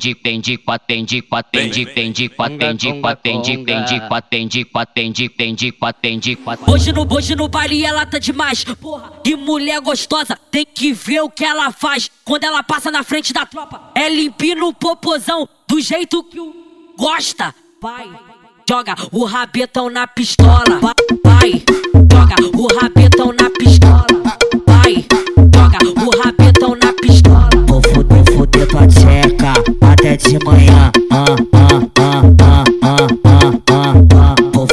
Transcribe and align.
Tendi, 0.00 0.14
tendi, 0.14 0.56
patendi, 0.56 1.20
patendi, 1.20 1.84
tendi, 1.84 2.28
patendi, 2.30 2.94
patendi, 2.94 3.64
tendi, 3.64 4.00
patendi, 4.08 4.64
patendi, 4.64 5.28
tendi, 5.28 5.72
patendi, 5.72 6.38
Hoje 6.66 6.92
no, 6.92 7.06
hoje 7.14 7.36
no 7.36 7.46
baile 7.46 7.84
ela 7.84 8.06
tá 8.06 8.18
demais, 8.18 8.64
porra. 8.64 9.12
Que 9.22 9.36
mulher 9.36 9.80
gostosa, 9.82 10.38
tem 10.50 10.64
que 10.64 10.94
ver 10.94 11.20
o 11.20 11.28
que 11.28 11.44
ela 11.44 11.70
faz. 11.70 12.10
Quando 12.24 12.44
ela 12.44 12.62
passa 12.62 12.90
na 12.90 13.02
frente 13.02 13.34
da 13.34 13.44
tropa, 13.44 13.90
é 13.94 14.08
limpinho 14.08 14.68
o 14.68 14.72
popozão, 14.72 15.46
do 15.68 15.78
jeito 15.78 16.24
que 16.24 16.40
o 16.40 16.94
gosta. 16.96 17.54
Vai, 17.82 18.08
joga 18.66 18.94
o 19.12 19.26
rabetão 19.26 19.90
na 19.90 20.06
pistola. 20.06 20.80
Vai, 21.22 21.62
joga 22.10 22.56
o 22.56 22.66
rabetão 22.80 23.09
Vou 34.52 34.66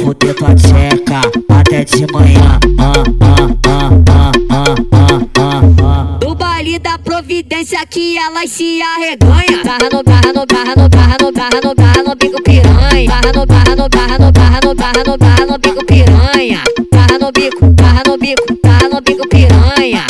fuder, 0.00 0.34
tua 0.34 0.54
tcheca 0.54 1.20
até 1.50 1.84
de 1.84 2.06
manhã. 2.10 2.58
Ah, 2.78 2.92
ah, 3.20 3.36
ah, 3.66 3.90
ah, 4.08 4.32
ah, 4.50 4.74
ah, 4.90 5.20
ah, 5.36 5.60
ah. 5.82 6.18
No 6.22 6.34
baile 6.34 6.78
da 6.78 6.98
providência 6.98 7.84
que 7.86 8.16
elas 8.16 8.50
se 8.50 8.80
arreganha. 8.80 9.62
Barra 9.64 9.88
no, 9.92 10.02
barra 10.02 10.32
no, 10.32 10.46
barra 10.46 10.74
no, 10.74 10.88
barra 10.88 11.16
no, 11.20 11.30
barra 11.30 11.60
no, 11.62 11.74
barra 11.74 12.02
no 12.02 12.14
bico 12.16 12.42
piranha. 12.42 13.08
Barra 13.08 13.32
no, 13.34 13.44
barra 13.44 13.76
no, 13.76 13.88
barra 13.90 14.18
no, 14.18 14.32
barra 14.32 14.60
no, 14.64 14.74
barra 14.74 15.04
no, 15.04 15.18
barra 15.18 15.46
no 15.46 15.58
bico 15.58 15.84
piranha. 15.84 16.64
Barra 16.90 17.18
no 17.18 17.30
bico, 17.32 17.66
barra 17.66 18.02
no 18.06 18.16
bico, 18.16 18.44
barra 18.62 18.88
no 18.88 19.00
bico 19.02 19.28
piranha. 19.28 20.06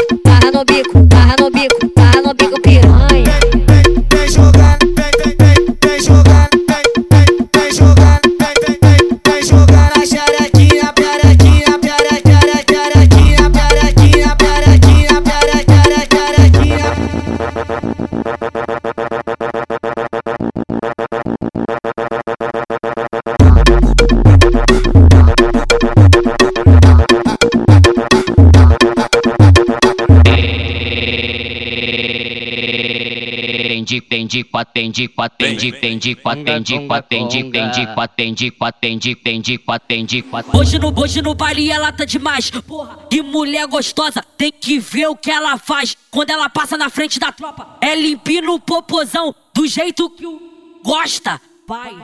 Tendi, 33.72 34.02
tendi, 34.02 34.44
patendi, 34.44 35.08
patendi, 35.08 35.72
tendi, 35.72 36.14
patendi, 36.14 36.78
patendi, 36.80 37.50
tendi, 37.50 37.86
patendi, 37.94 38.50
patendi, 38.50 39.14
tendi, 39.14 39.58
patendi, 39.58 40.24
Hoje 40.52 40.78
no, 40.78 40.92
hoje 40.94 41.22
no 41.22 41.34
baile 41.34 41.70
ela 41.70 41.90
tá 41.90 42.04
demais, 42.04 42.50
porra. 42.50 42.98
Que 43.08 43.22
mulher 43.22 43.66
gostosa, 43.66 44.22
tem 44.36 44.52
que 44.52 44.78
ver 44.78 45.06
o 45.06 45.16
que 45.16 45.30
ela 45.30 45.56
faz. 45.56 45.96
Quando 46.10 46.28
ela 46.28 46.50
passa 46.50 46.76
na 46.76 46.90
frente 46.90 47.18
da 47.18 47.32
tropa, 47.32 47.78
é 47.80 47.94
limpinho 47.94 48.52
o 48.52 48.60
popozão, 48.60 49.34
do 49.54 49.66
jeito 49.66 50.10
que 50.10 50.26
o 50.26 50.38
gosta. 50.84 51.40
Vai, 51.66 51.96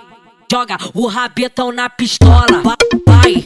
joga 0.50 0.78
o 0.94 1.06
rabetão 1.06 1.70
na 1.70 1.91
pistola. 1.91 2.62
Vai, 3.06 3.44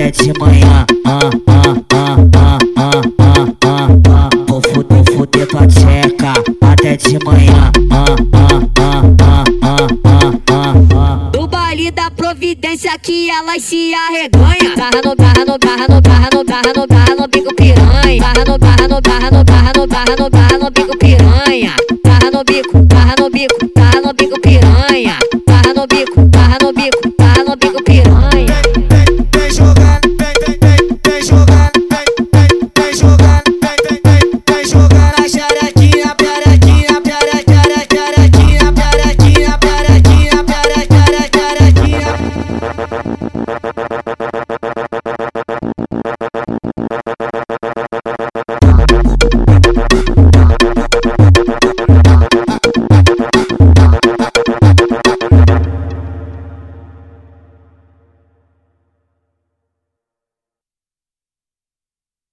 até 0.00 0.10
de 0.10 0.32
manhã. 0.38 0.86
Ah, 1.04 1.18
ah, 1.46 1.62
ah, 1.92 2.16
ah, 2.34 2.58
ah, 2.76 3.00
ah, 3.18 3.44
ah, 3.64 3.88
ah. 4.08 4.30
Vou 4.48 4.62
fuder, 4.62 5.04
fuder 5.12 5.46
tua 5.46 5.66
tcheca 5.66 6.32
até 6.62 6.96
de 6.96 7.18
manhã. 7.22 7.70
Ah, 7.90 8.04
ah, 8.32 8.48
ah, 8.78 9.02
ah, 9.20 9.44
ah, 9.62 9.86
ah, 10.04 10.32
ah, 10.48 10.74
ah. 10.96 11.30
No 11.36 11.46
baile 11.46 11.90
da 11.90 12.10
providência 12.10 12.98
que 12.98 13.28
elas 13.28 13.62
se 13.62 13.92
arreganha. 13.92 14.74
Barra 14.74 15.02
no, 15.04 15.14
barra 15.14 15.44
no, 15.44 15.58
barra 15.58 15.86
no, 15.88 16.00
barra 16.00 16.19